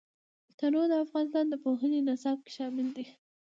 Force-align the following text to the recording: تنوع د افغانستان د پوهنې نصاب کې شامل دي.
تنوع 0.59 0.85
د 0.89 0.93
افغانستان 1.05 1.45
د 1.49 1.55
پوهنې 1.63 1.99
نصاب 2.09 2.37
کې 2.45 2.51
شامل 2.57 2.87
دي. 2.95 3.05